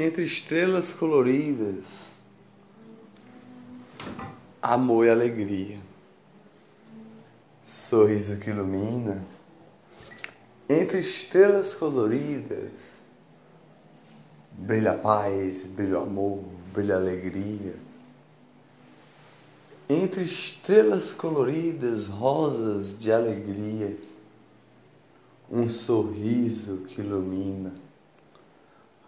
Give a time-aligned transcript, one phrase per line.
[0.00, 1.84] entre estrelas coloridas,
[4.62, 5.80] amor e alegria,
[7.66, 9.20] sorriso que ilumina,
[10.68, 12.70] entre estrelas coloridas,
[14.52, 17.74] brilha paz, brilha amor, brilha alegria.
[19.88, 23.98] Entre estrelas coloridas, rosas de alegria,
[25.50, 27.87] um sorriso que ilumina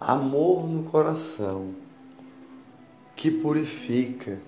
[0.01, 1.75] amor no coração
[3.15, 4.41] que purifica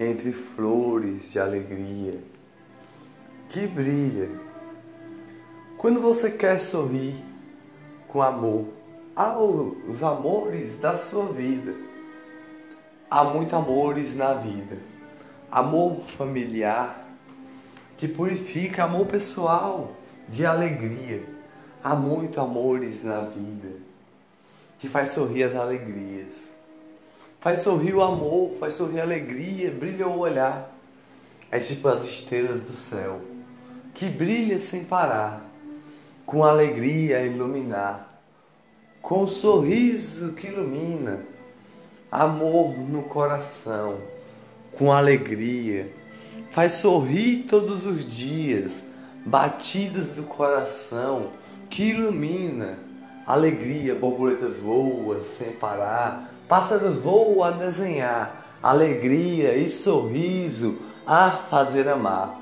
[0.00, 2.20] entre flores de alegria
[3.48, 4.28] que brilha.
[5.78, 7.14] Quando você quer sorrir
[8.08, 8.66] com amor
[9.14, 11.72] aos amores da sua vida,
[13.08, 14.78] há muitos amores na vida.
[15.48, 17.06] Amor familiar
[17.96, 19.92] que purifica, amor pessoal
[20.28, 21.22] de alegria.
[21.84, 23.83] Há muitos amores na vida
[24.84, 26.34] que faz sorrir as alegrias.
[27.40, 30.70] Faz sorrir o amor, faz sorrir a alegria, brilha o olhar.
[31.50, 33.22] É tipo as estrelas do céu,
[33.94, 35.42] que brilha sem parar,
[36.26, 38.20] com alegria a iluminar,
[39.00, 41.20] com o sorriso que ilumina,
[42.12, 43.96] amor no coração,
[44.72, 45.90] com alegria.
[46.50, 48.82] Faz sorrir todos os dias,
[49.24, 51.30] batidas do coração
[51.70, 52.78] que ilumina
[53.26, 62.40] alegria, borboletas voam sem parar, pássaros voam a desenhar, alegria e sorriso a fazer amar.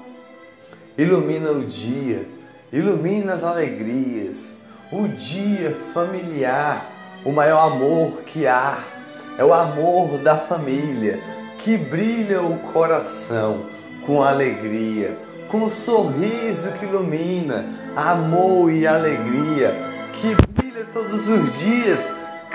[0.96, 2.28] Ilumina o dia,
[2.72, 4.52] ilumina as alegrias,
[4.90, 6.90] o dia familiar,
[7.24, 8.78] o maior amor que há
[9.38, 11.20] é o amor da família
[11.58, 13.66] que brilha o coração
[14.04, 15.16] com alegria,
[15.48, 19.74] com o sorriso que ilumina, amor e alegria
[20.12, 20.34] que
[20.92, 22.00] todos os dias,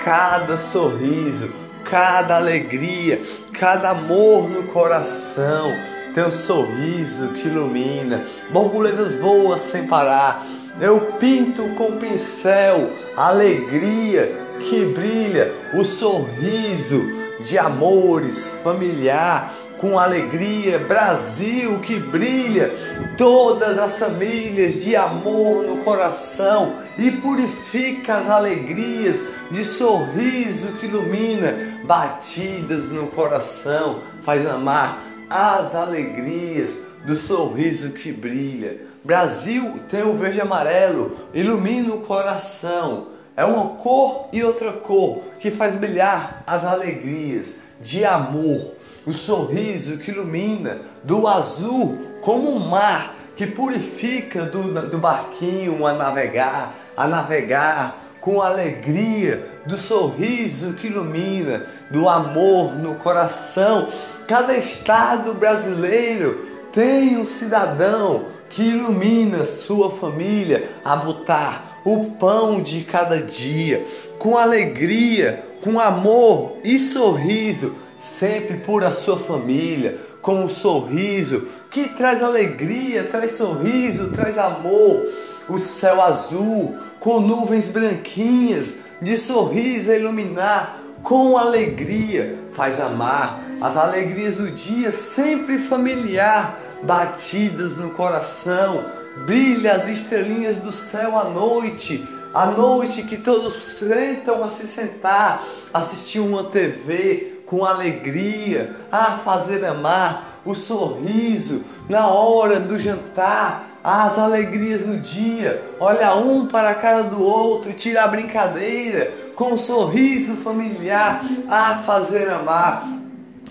[0.04, 1.50] cada sorriso,
[1.84, 3.20] cada alegria,
[3.52, 5.74] cada amor no coração,
[6.14, 10.46] teu sorriso que ilumina, borboletas voam sem parar.
[10.80, 17.02] Eu pinto com pincel alegria que brilha, o sorriso
[17.40, 22.70] de amores familiar com alegria, Brasil que brilha,
[23.16, 29.16] todas as famílias de amor no coração e purifica as alegrias
[29.50, 36.74] de sorriso que ilumina, batidas no coração, faz amar as alegrias
[37.06, 38.88] do sorriso que brilha.
[39.04, 43.08] Brasil tem o verde e amarelo, ilumina o coração.
[43.36, 48.77] É uma cor e outra cor que faz brilhar as alegrias de amor
[49.08, 55.94] o sorriso que ilumina, do azul como um mar que purifica do, do barquinho a
[55.94, 63.88] navegar, a navegar com alegria, do sorriso que ilumina, do amor no coração.
[64.26, 72.82] Cada estado brasileiro tem um cidadão que ilumina sua família a botar o pão de
[72.82, 73.86] cada dia,
[74.18, 81.88] com alegria, com amor e sorriso sempre por a sua família, com um sorriso que
[81.88, 85.06] traz alegria, traz sorriso, traz amor.
[85.48, 93.76] O céu azul, com nuvens branquinhas, de sorriso a iluminar, com alegria, faz amar as
[93.76, 98.84] alegrias do dia, sempre familiar, batidas no coração,
[99.26, 105.42] brilha as estrelinhas do céu à noite, à noite que todos sentam a se sentar,
[105.74, 114.18] assistir uma TV, com alegria, a fazer amar, o sorriso na hora do jantar, as
[114.18, 115.62] alegrias no dia.
[115.80, 121.76] Olha um para a cara do outro, tira a brincadeira com um sorriso familiar, a
[121.76, 122.88] fazer amar,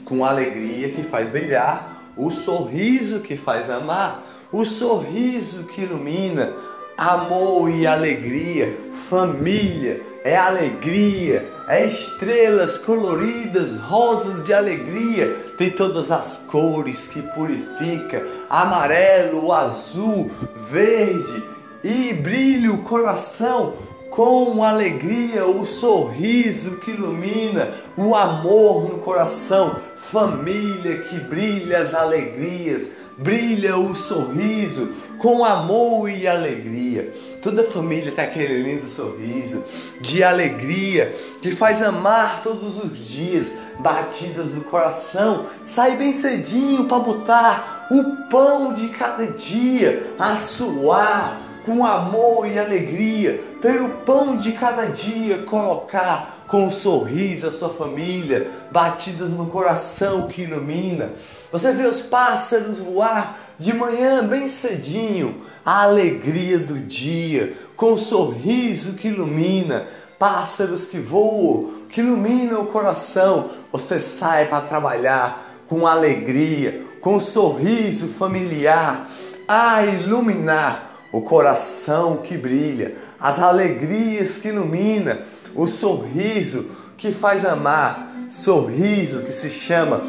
[0.05, 6.49] com alegria que faz brilhar, o sorriso que faz amar, o sorriso que ilumina,
[6.97, 8.75] amor e alegria,
[9.09, 18.25] família, é alegria, é estrelas coloridas, rosas de alegria, tem todas as cores que purifica,
[18.49, 20.31] amarelo, azul,
[20.71, 21.43] verde.
[21.83, 23.73] E brilha o coração
[24.09, 32.83] com alegria, o sorriso que ilumina, o amor no coração, família que brilha as alegrias,
[33.17, 37.13] brilha o sorriso com amor e alegria.
[37.41, 39.63] Toda família tem aquele lindo sorriso
[39.99, 43.47] de alegria que faz amar todos os dias,
[43.79, 45.45] batidas do coração.
[45.65, 52.57] Sai bem cedinho para botar o pão de cada dia a suar com amor e
[52.57, 59.47] alegria, pelo pão de cada dia colocar com um sorriso a sua família, batidas no
[59.47, 61.11] coração que ilumina.
[61.51, 67.97] Você vê os pássaros voar de manhã bem cedinho, a alegria do dia, com um
[67.97, 69.85] sorriso que ilumina,
[70.19, 73.49] pássaros que voam, que iluminam o coração.
[73.71, 79.07] Você sai para trabalhar com alegria, com um sorriso familiar,
[79.47, 85.21] a iluminar o coração que brilha, as alegrias que ilumina,
[85.55, 90.01] o sorriso que faz amar, sorriso que se chama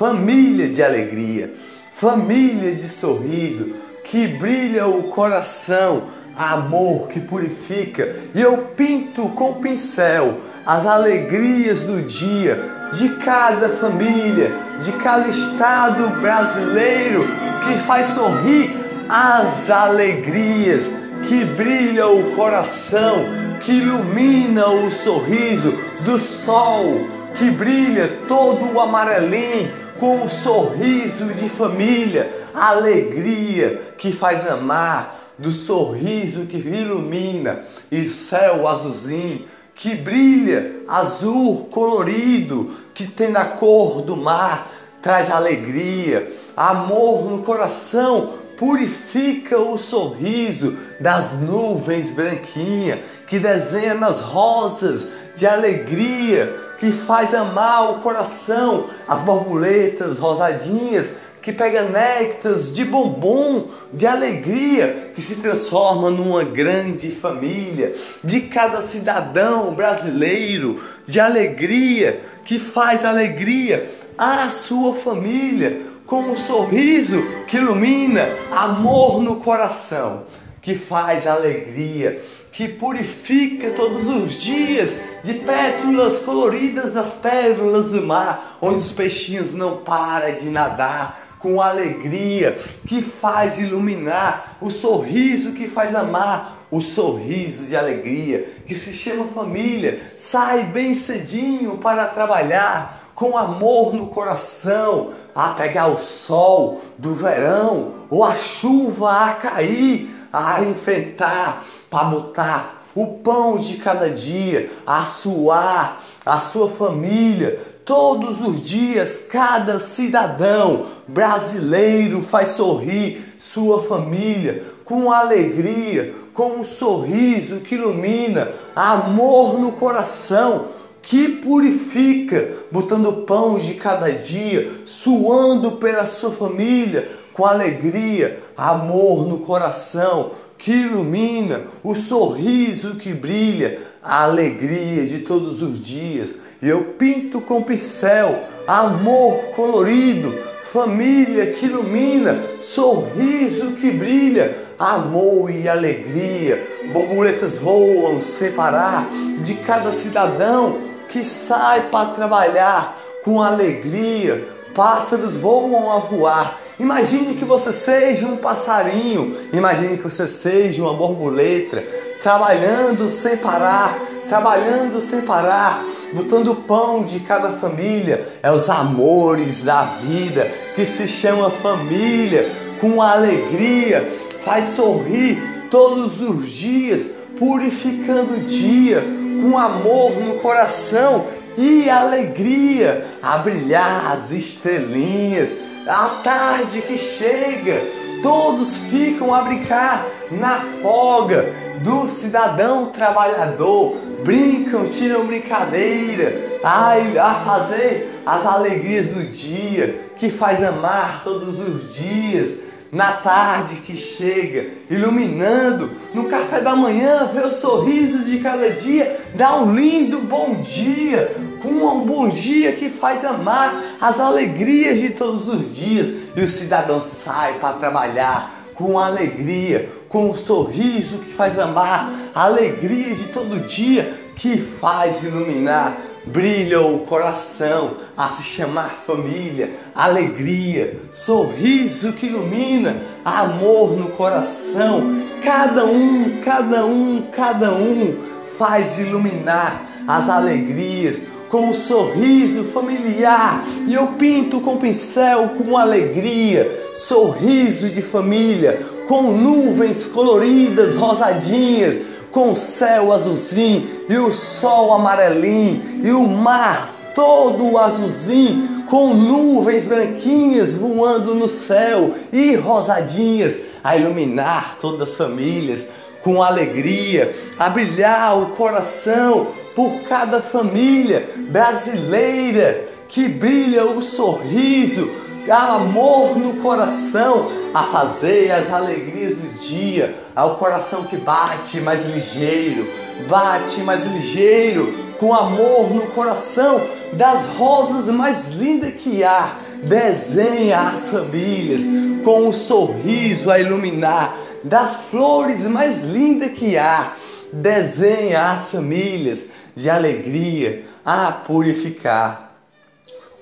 [0.00, 1.52] família de alegria,
[1.94, 6.04] família de sorriso que brilha o coração,
[6.34, 8.16] amor que purifica.
[8.34, 14.50] E eu pinto com pincel as alegrias do dia de cada família,
[14.82, 17.26] de cada estado brasileiro
[17.66, 18.70] que faz sorrir
[19.06, 20.86] as alegrias,
[21.28, 23.26] que brilha o coração,
[23.60, 25.74] que ilumina o sorriso
[26.06, 34.48] do sol, que brilha todo o amarelinho com um sorriso de família, alegria que faz
[34.48, 37.60] amar, do sorriso que ilumina
[37.90, 39.48] e céu azulzinho
[39.80, 48.34] que brilha, azul colorido, que tem a cor do mar, traz alegria, amor no coração,
[48.58, 57.92] purifica o sorriso das nuvens branquinha, que desenha nas rosas de alegria, que faz amar
[57.92, 61.08] o coração, as borboletas rosadinhas
[61.42, 67.94] que pega néctares de bombom, de alegria, que se transforma numa grande família,
[68.24, 77.22] de cada cidadão brasileiro, de alegria, que faz alegria à sua família, com um sorriso
[77.46, 80.24] que ilumina amor no coração,
[80.60, 82.20] que faz alegria,
[82.52, 84.90] que purifica todos os dias
[85.22, 91.60] de pétalas coloridas das pérolas do mar, onde os peixinhos não param de nadar com
[91.60, 98.92] alegria, que faz iluminar, o sorriso que faz amar, o sorriso de alegria, que se
[98.92, 106.80] chama família, sai bem cedinho para trabalhar, com amor no coração, a pegar o sol
[106.96, 114.08] do verão, ou a chuva a cair, a enfrentar, para botar o pão de cada
[114.08, 123.82] dia, a suar a sua família, todos os dias, cada cidadão brasileiro faz sorrir sua
[123.82, 130.66] família com alegria, com um sorriso que ilumina, amor no coração
[131.02, 139.38] que purifica, botando pão de cada dia, suando pela sua família com alegria, amor no
[139.38, 146.34] coração que ilumina, o sorriso que brilha, a alegria de todos os dias.
[146.60, 150.32] E eu pinto com pincel amor colorido,
[150.70, 156.62] família que ilumina, sorriso que brilha, amor e alegria.
[156.92, 159.08] Borboletas voam sem parar
[159.40, 160.78] de cada cidadão
[161.08, 164.46] que sai para trabalhar com alegria.
[164.74, 166.60] Pássaros voam a voar.
[166.80, 171.84] Imagine que você seja um passarinho, imagine que você seja uma borboleta,
[172.22, 173.98] trabalhando sem parar,
[174.30, 175.84] trabalhando sem parar,
[176.14, 178.26] botando o pão de cada família.
[178.42, 184.10] É os amores da vida que se chama família, com alegria,
[184.40, 185.38] faz sorrir
[185.70, 187.04] todos os dias,
[187.38, 189.04] purificando o dia,
[189.42, 191.26] com amor no coração
[191.58, 195.69] e alegria a brilhar as estrelinhas.
[195.86, 197.80] A tarde que chega,
[198.22, 201.50] todos ficam a brincar na folga
[201.82, 210.62] do cidadão trabalhador, brincam, tiram brincadeira, ai, a fazer as alegrias do dia, que faz
[210.62, 212.70] amar todos os dias.
[212.92, 219.16] Na tarde que chega, iluminando, no café da manhã, vê o sorriso de cada dia,
[219.34, 225.10] dá um lindo bom dia, com um bom dia que faz amar as alegrias de
[225.10, 226.08] todos os dias.
[226.34, 233.14] E o cidadão sai para trabalhar com alegria, com um sorriso que faz amar, alegria
[233.14, 242.14] de todo dia que faz iluminar, brilha o coração a se chamar família, alegria, sorriso
[242.14, 245.26] que ilumina, amor no coração.
[245.44, 248.16] Cada um, cada um, cada um
[248.56, 251.18] faz iluminar as alegrias
[251.50, 253.64] com um sorriso familiar.
[253.86, 262.52] E eu pinto com pincel com alegria, sorriso de família, com nuvens coloridas, rosadinhas, com
[262.52, 270.72] o céu azulzinho e o sol amarelinho e o mar todo azulzinho com nuvens branquinhas
[270.72, 275.84] voando no céu e rosadinhas a iluminar todas as famílias
[276.22, 279.48] com alegria, a brilhar o coração
[279.80, 285.10] por cada família brasileira que brilha o sorriso,
[285.50, 292.86] amor no coração, a fazer as alegrias do dia, ao coração que bate mais ligeiro,
[293.26, 296.82] bate mais ligeiro, com amor no coração,
[297.14, 301.80] das rosas mais lindas que há, desenha as famílias
[302.22, 307.14] com um sorriso a iluminar, das flores mais lindas que há,
[307.52, 309.42] desenha as famílias
[309.74, 312.54] de alegria a purificar.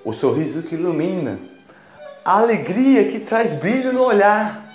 [0.04, 1.38] O sorriso que ilumina,
[2.24, 4.66] a alegria que traz brilho no olhar,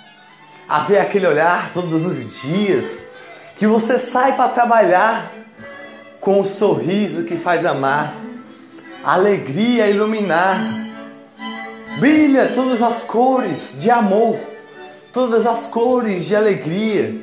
[0.68, 2.98] a ver aquele olhar todos os dias,
[3.56, 5.30] que você sai para trabalhar
[6.20, 8.14] com o sorriso que faz amar,
[9.02, 10.56] a alegria iluminar,
[11.98, 14.38] brilha todas as cores de amor,
[15.12, 17.22] todas as cores de alegria,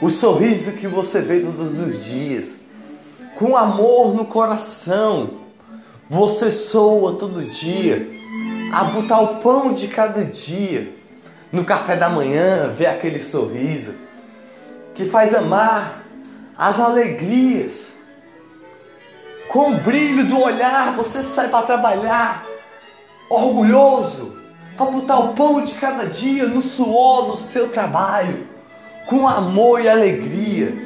[0.00, 2.63] o sorriso que você vê todos os dias
[3.36, 5.30] com amor no coração.
[6.08, 8.08] Você soa todo dia
[8.72, 10.94] a botar o pão de cada dia
[11.52, 13.94] no café da manhã, ver aquele sorriso
[14.94, 16.04] que faz amar
[16.56, 17.88] as alegrias.
[19.48, 22.44] Com o brilho do olhar, você sai para trabalhar
[23.30, 24.34] orgulhoso
[24.76, 28.46] para botar o pão de cada dia no suor do seu trabalho,
[29.06, 30.83] com amor e alegria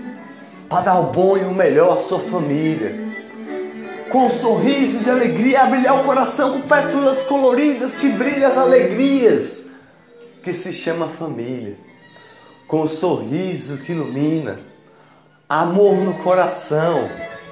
[0.69, 3.09] para dar o bom e o melhor à sua família.
[4.11, 8.57] Com um sorriso de alegria, a brilhar o coração com pétalas coloridas que brilham as
[8.57, 9.65] alegrias,
[10.43, 11.77] que se chama família.
[12.67, 14.61] Com um sorriso que ilumina,
[15.49, 17.09] amor no coração.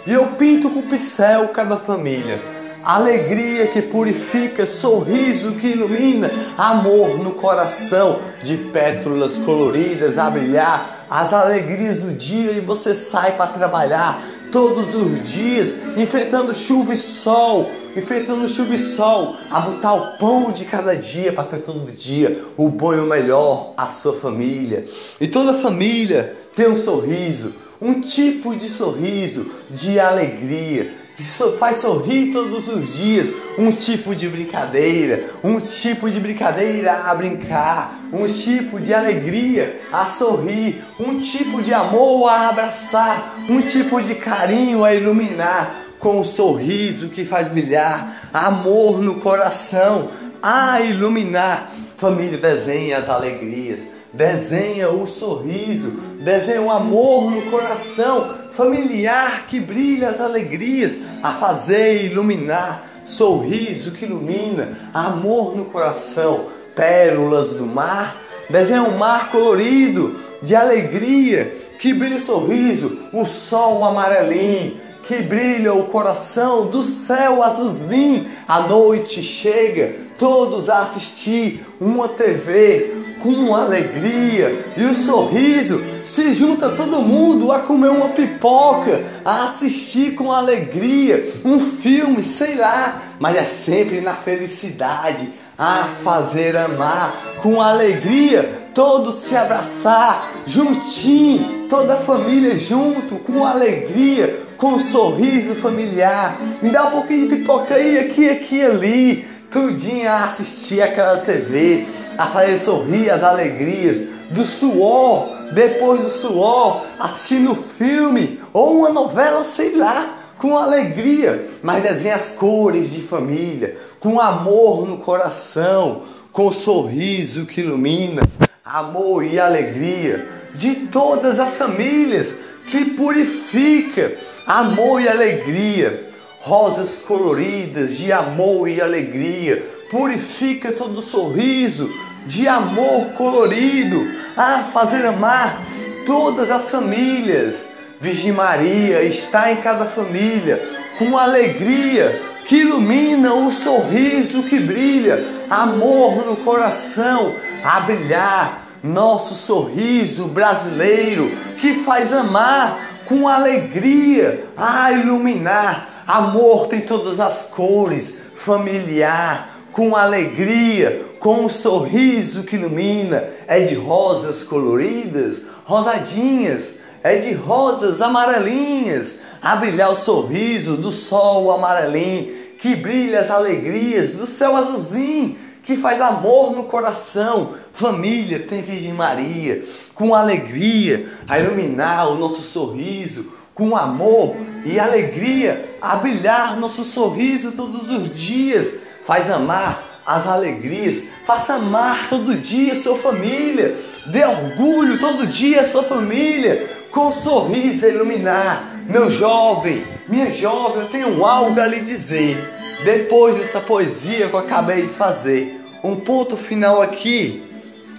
[0.06, 2.40] E eu pinto com pincel cada família.
[2.84, 11.32] Alegria que purifica, sorriso que ilumina, amor no coração, de pétalas coloridas a brilhar as
[11.32, 17.70] alegrias do dia e você sai para trabalhar todos os dias, enfrentando chuva e sol,
[17.96, 22.44] enfrentando chuva e sol, a botar o pão de cada dia para ter todo dia
[22.56, 24.86] o bom e o melhor à sua família.
[25.20, 31.22] E toda família tem um sorriso, um tipo de sorriso de alegria que
[31.58, 38.00] faz sorrir todos os dias, um tipo de brincadeira, um tipo de brincadeira a brincar,
[38.12, 44.14] um tipo de alegria a sorrir, um tipo de amor a abraçar, um tipo de
[44.14, 50.10] carinho a iluminar, com um sorriso que faz brilhar, amor no coração
[50.42, 51.72] a iluminar.
[51.96, 53.80] Família, desenha as alegrias,
[54.12, 62.04] desenha o sorriso, desenha o amor no coração familiar que brilha as alegrias, a fazer
[62.04, 68.16] iluminar, sorriso que ilumina, amor no coração, pérolas do mar,
[68.48, 75.72] desenha um mar colorido de alegria que brilha o sorriso, o sol amarelinho que brilha
[75.72, 78.26] o coração do céu azulzinho.
[78.46, 86.68] A noite chega, todos a assistir uma TV com alegria e o sorriso se junta
[86.68, 93.36] todo mundo a comer uma pipoca, a assistir com alegria um filme, sei lá, mas
[93.36, 95.28] é sempre na felicidade,
[95.58, 104.46] a fazer amar com alegria, todos se abraçar juntinho, toda a família junto com alegria,
[104.56, 106.38] com um sorriso familiar.
[106.62, 111.86] Me dá um pouquinho de pipoca aí, aqui, aqui, ali, tudinho a assistir aquela TV
[112.18, 113.96] a fazer sorrir as alegrias
[114.30, 121.82] do suor, depois do suor, assistindo filme ou uma novela, sei lá, com alegria, mas
[121.82, 128.20] desenha as cores de família, com amor no coração, com sorriso que ilumina,
[128.62, 132.28] amor e alegria de todas as famílias,
[132.66, 134.12] que purifica
[134.46, 136.05] amor e alegria,
[136.46, 141.90] rosas coloridas de amor e alegria, purifica todo sorriso
[142.24, 144.00] de amor colorido,
[144.36, 145.60] a fazer amar
[146.06, 147.56] todas as famílias.
[148.00, 150.62] Virgem Maria está em cada família
[150.96, 157.34] com alegria que ilumina o sorriso que brilha, amor no coração
[157.64, 165.95] a brilhar, nosso sorriso brasileiro que faz amar com alegria a iluminar.
[166.06, 173.74] Amor tem todas as cores, familiar, com alegria, com um sorriso que ilumina, é de
[173.74, 182.74] rosas coloridas, rosadinhas, é de rosas amarelinhas, a brilhar o sorriso do sol amarelinho, que
[182.76, 187.54] brilha as alegrias do céu azulzinho, que faz amor no coração.
[187.72, 194.36] Família tem Virgem Maria, com alegria a iluminar o nosso sorriso, com amor
[194.66, 198.74] e alegria a brilhar nosso sorriso todos os dias.
[199.04, 205.82] Faz amar as alegrias, faça amar todo dia sua família, dê orgulho todo dia sua
[205.82, 208.84] família, com um sorriso a iluminar.
[208.88, 212.36] Meu jovem, minha jovem, eu tenho algo a lhe dizer.
[212.84, 217.42] Depois dessa poesia que eu acabei de fazer, um ponto final aqui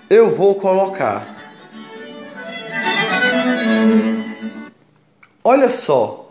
[0.10, 1.36] eu vou colocar.
[5.50, 6.30] Olha só,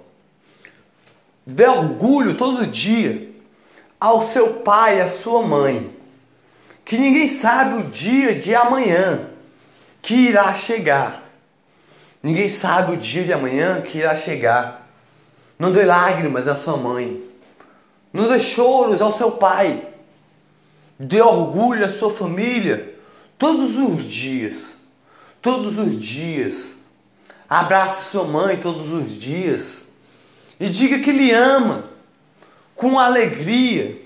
[1.46, 3.30] dê orgulho todo dia
[3.98, 5.90] ao seu pai, à sua mãe,
[6.84, 9.30] que ninguém sabe o dia de amanhã
[10.02, 11.32] que irá chegar.
[12.22, 14.86] Ninguém sabe o dia de amanhã que irá chegar.
[15.58, 17.24] Não dê lágrimas à sua mãe.
[18.12, 19.82] Não dê choros ao seu pai.
[20.98, 22.94] Dê orgulho à sua família
[23.38, 24.74] todos os dias.
[25.40, 26.76] Todos os dias.
[27.48, 29.82] Abrace sua mãe todos os dias.
[30.58, 31.84] E diga que lhe ama
[32.74, 34.00] com alegria,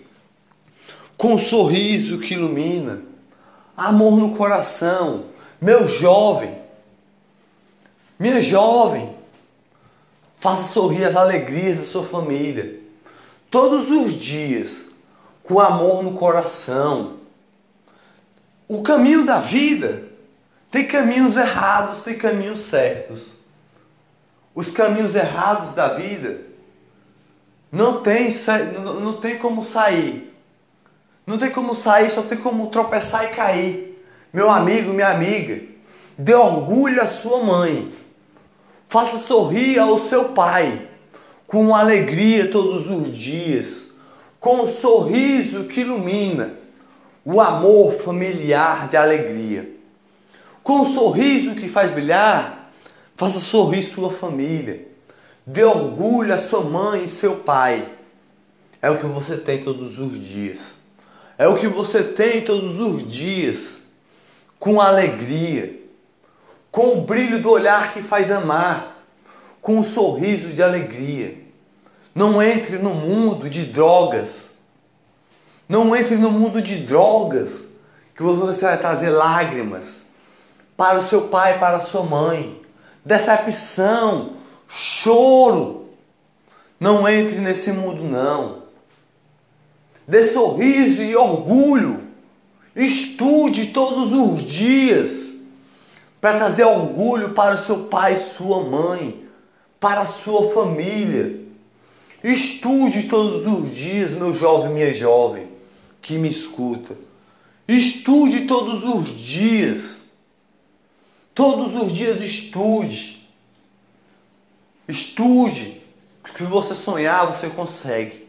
[1.16, 3.02] com um sorriso que ilumina,
[3.76, 5.26] amor no coração.
[5.60, 6.56] Meu jovem,
[8.18, 9.14] minha jovem,
[10.38, 12.80] faça sorrir as alegrias da sua família.
[13.50, 14.86] Todos os dias,
[15.42, 17.16] com amor no coração.
[18.68, 20.09] O caminho da vida
[20.70, 23.22] tem caminhos errados, tem caminhos certos.
[24.54, 26.42] Os caminhos errados da vida
[27.72, 28.30] não tem,
[28.84, 30.32] não, tem como sair.
[31.26, 34.04] Não tem como sair, só tem como tropeçar e cair.
[34.32, 35.62] Meu amigo, minha amiga,
[36.16, 37.92] dê orgulho à sua mãe.
[38.88, 40.88] Faça sorrir ao seu pai
[41.46, 43.86] com alegria todos os dias,
[44.38, 46.54] com um sorriso que ilumina
[47.24, 49.79] o amor familiar de alegria.
[50.62, 52.72] Com um sorriso que faz brilhar,
[53.16, 54.88] faça sorrir sua família.
[55.46, 57.88] Dê orgulho à sua mãe e seu pai.
[58.80, 60.74] É o que você tem todos os dias.
[61.36, 63.78] É o que você tem todos os dias.
[64.58, 65.80] Com alegria
[66.70, 69.04] com o brilho do olhar que faz amar,
[69.60, 71.36] com um sorriso de alegria.
[72.14, 74.50] Não entre no mundo de drogas.
[75.68, 77.50] Não entre no mundo de drogas,
[78.14, 79.98] que você vai trazer lágrimas
[80.80, 82.58] para o seu pai, para a sua mãe,
[83.04, 84.30] decepção,
[84.66, 85.90] choro.
[86.80, 88.62] Não entre nesse mundo, não.
[90.08, 92.00] Dê sorriso e orgulho.
[92.74, 95.34] Estude todos os dias
[96.18, 99.28] para trazer orgulho para o seu pai sua mãe,
[99.78, 101.40] para a sua família.
[102.24, 105.46] Estude todos os dias, meu jovem, minha jovem,
[106.00, 106.94] que me escuta.
[107.68, 109.99] Estude todos os dias.
[111.34, 113.28] Todos os dias estude.
[114.88, 115.80] Estude.
[116.36, 118.28] Se você sonhar, você consegue.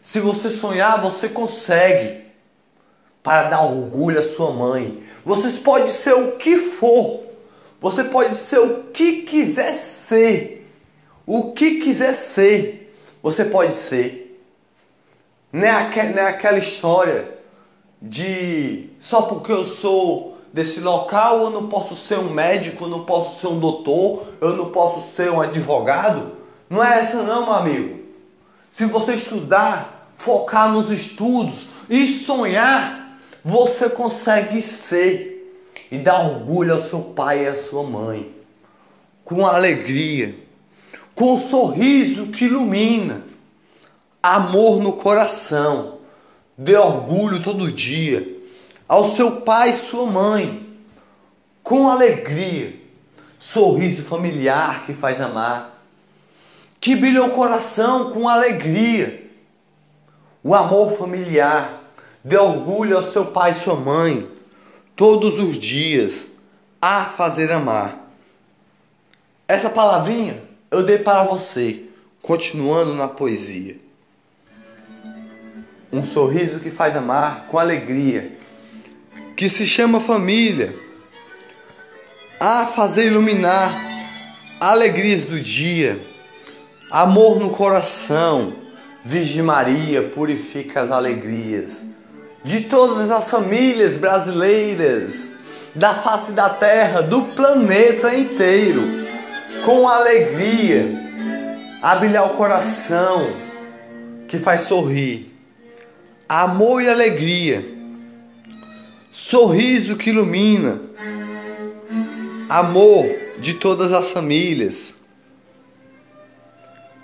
[0.00, 2.24] Se você sonhar, você consegue.
[3.22, 7.24] Para dar orgulho à sua mãe, você pode ser o que for.
[7.80, 10.56] Você pode ser o que quiser ser.
[11.26, 14.40] O que quiser ser, você pode ser.
[15.52, 17.36] Não é, é aquela história
[18.00, 23.04] de só porque eu sou desse local eu não posso ser um médico, eu não
[23.04, 26.32] posso ser um doutor, eu não posso ser um advogado.
[26.70, 28.00] Não é essa não, meu amigo.
[28.70, 35.60] Se você estudar, focar nos estudos e sonhar, você consegue ser
[35.92, 38.34] e dar orgulho ao seu pai e à sua mãe,
[39.26, 40.36] com alegria,
[41.14, 43.24] com um sorriso que ilumina,
[44.22, 45.98] amor no coração,
[46.56, 48.35] dê orgulho todo dia
[48.88, 50.66] ao seu pai e sua mãe,
[51.62, 52.74] com alegria,
[53.38, 55.82] sorriso familiar que faz amar,
[56.80, 59.30] que brilha o coração com alegria,
[60.42, 61.86] o amor familiar
[62.26, 64.28] Dê orgulho ao seu pai e sua mãe
[64.96, 66.26] todos os dias
[66.82, 68.10] a fazer amar.
[69.46, 71.84] Essa palavrinha eu dei para você,
[72.20, 73.76] continuando na poesia.
[75.92, 78.36] Um sorriso que faz amar com alegria,
[79.36, 80.74] que se chama família,
[82.40, 83.70] a fazer iluminar
[84.58, 86.00] alegrias do dia,
[86.90, 88.54] amor no coração.
[89.04, 91.74] Virgem Maria purifica as alegrias
[92.42, 95.28] de todas as famílias brasileiras,
[95.74, 99.06] da face da terra, do planeta inteiro.
[99.64, 100.86] com alegria,
[101.82, 103.28] a brilhar o coração
[104.28, 105.32] que faz sorrir.
[106.28, 107.75] Amor e alegria,
[109.16, 110.78] sorriso que ilumina,
[112.50, 113.06] amor
[113.38, 114.94] de todas as famílias,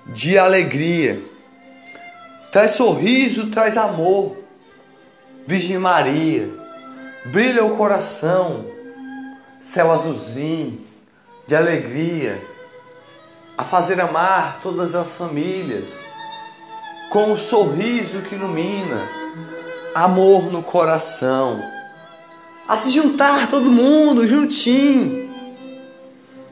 [0.08, 1.22] de alegria.
[2.52, 4.36] Traz sorriso, traz amor.
[5.46, 6.50] Virgem Maria,
[7.24, 8.66] brilha o coração,
[9.58, 10.82] céu azulzinho,
[11.46, 12.38] de alegria,
[13.56, 15.98] a fazer amar todas as famílias,
[17.10, 19.08] com o sorriso que ilumina,
[19.94, 21.58] amor no coração,
[22.66, 25.30] a se juntar todo mundo juntinho,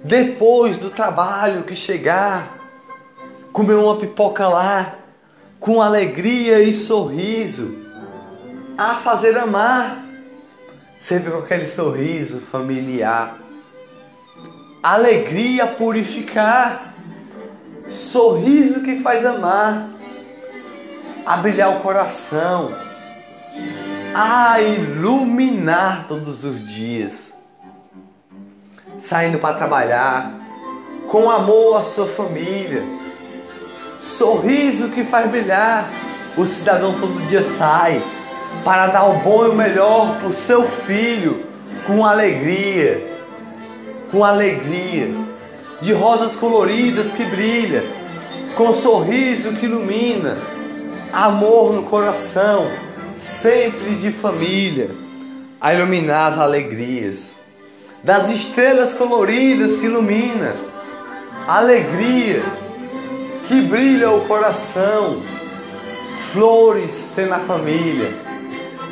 [0.02, 2.58] depois do trabalho que chegar,
[3.52, 4.94] comer uma pipoca lá,
[5.58, 7.76] com alegria e sorriso,
[8.76, 10.04] a fazer amar,
[10.98, 13.38] sempre com aquele sorriso familiar.
[14.82, 16.94] Alegria purificar,
[17.90, 19.90] sorriso que faz amar,
[21.26, 22.74] a brilhar o coração,
[24.14, 27.32] a iluminar todos os dias,
[28.98, 30.32] saindo para trabalhar,
[31.08, 32.82] com amor à sua família,
[34.00, 35.88] sorriso que faz brilhar,
[36.36, 38.02] o cidadão todo dia sai
[38.64, 41.44] para dar o bom e o melhor para o seu filho,
[41.86, 43.06] com alegria,
[44.10, 45.14] com alegria,
[45.80, 47.84] de rosas coloridas que brilha,
[48.56, 50.36] com sorriso que ilumina,
[51.12, 52.70] amor no coração,
[53.20, 54.90] sempre de família,
[55.60, 57.30] a iluminar as alegrias,
[58.02, 60.56] das estrelas coloridas que ilumina,
[61.46, 62.42] alegria
[63.46, 65.22] que brilha o coração,
[66.32, 68.30] flores tem na família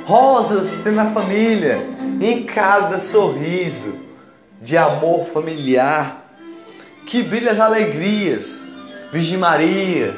[0.08, 1.86] Rosas tem na família,
[2.18, 3.94] em cada sorriso
[4.58, 6.32] de amor familiar,
[7.06, 8.58] que brilha as alegrias.
[9.12, 10.16] Virgem Maria,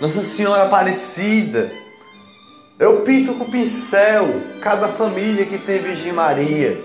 [0.00, 1.70] Nossa Senhora Aparecida.
[2.80, 4.26] Eu pinto com pincel
[4.62, 6.80] cada família que tem Virgem Maria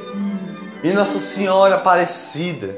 [0.83, 2.77] e Nossa Senhora Aparecida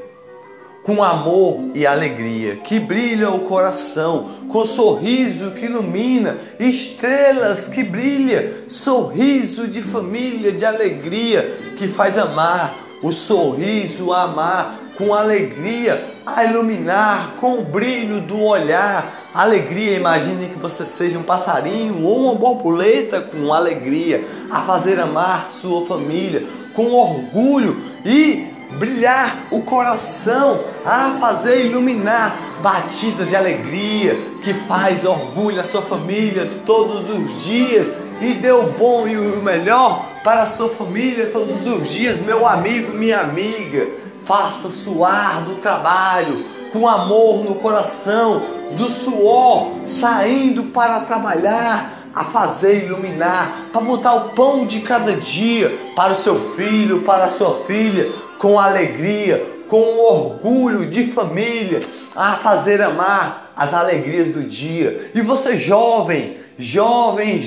[0.84, 8.64] com amor e alegria, que brilha o coração, com sorriso que ilumina, estrelas que brilha,
[8.68, 17.34] sorriso de família, de alegria, que faz amar, o sorriso amar, com alegria a iluminar,
[17.40, 19.27] com o brilho do olhar.
[19.34, 25.50] Alegria, imagine que você seja um passarinho ou uma borboleta com alegria, a fazer amar
[25.50, 28.46] sua família, com orgulho e
[28.78, 36.50] brilhar o coração, a fazer iluminar batidas de alegria que faz orgulho a sua família
[36.64, 37.88] todos os dias
[38.20, 42.46] e dê o bom e o melhor para a sua família todos os dias, meu
[42.46, 43.88] amigo, minha amiga.
[44.24, 48.42] Faça suar do trabalho com amor no coração,
[48.76, 55.70] do suor saindo para trabalhar a fazer iluminar, para botar o pão de cada dia
[55.94, 61.82] para o seu filho, para a sua filha, com alegria, com orgulho de família,
[62.16, 65.10] a fazer amar as alegrias do dia.
[65.14, 67.40] E você, jovem, jovem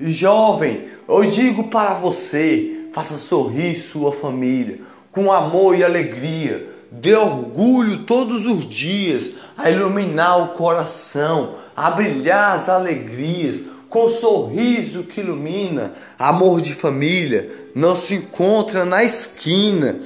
[0.00, 4.78] jovem, eu digo para você: faça sorrir sua família
[5.10, 6.67] com amor e alegria.
[6.90, 15.04] Dê orgulho todos os dias a iluminar o coração, a brilhar as alegrias com sorriso
[15.04, 20.00] que ilumina, amor de família, não se encontra na esquina,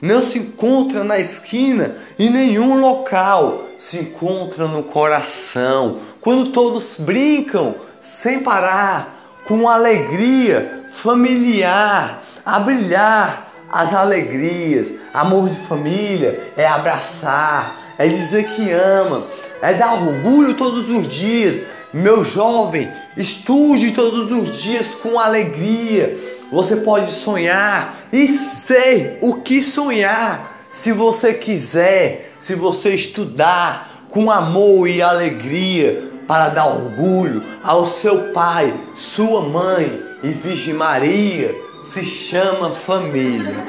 [0.00, 5.98] não se encontra na esquina em nenhum local, se encontra no coração.
[6.20, 14.92] Quando todos brincam sem parar, com alegria familiar, a brilhar as alegrias.
[15.12, 19.26] Amor de família é abraçar, é dizer que ama,
[19.60, 26.16] é dar orgulho todos os dias meu jovem, estude todos os dias com alegria.
[26.52, 30.54] Você pode sonhar e ser o que sonhar.
[30.70, 38.32] Se você quiser, se você estudar com amor e alegria para dar orgulho ao seu
[38.32, 41.54] pai, sua mãe e Virgem Maria,
[41.88, 43.64] se chama família.